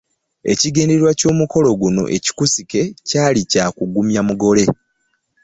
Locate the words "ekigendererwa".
0.51-1.11